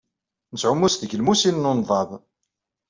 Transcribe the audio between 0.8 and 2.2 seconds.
s tgelmusin n unḍab.